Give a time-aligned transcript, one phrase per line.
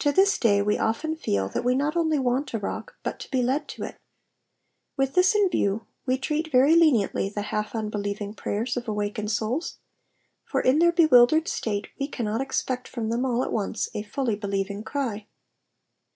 [0.00, 3.30] To this day we often feel that we not only want a rock, but to
[3.30, 3.96] be led to it.
[4.98, 9.78] Witii this in view we treat very leniently the half unbelieving prayers of awakened souls;
[10.44, 14.34] for in their bewildered state we cannot expect from them all at once a fully
[14.34, 15.28] believing cry.